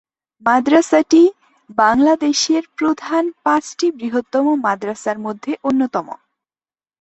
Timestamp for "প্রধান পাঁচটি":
2.77-3.87